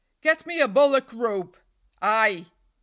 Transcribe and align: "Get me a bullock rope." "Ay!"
"Get 0.21 0.47
me 0.47 0.59
a 0.59 0.67
bullock 0.67 1.13
rope." 1.13 1.55
"Ay!" 2.01 2.47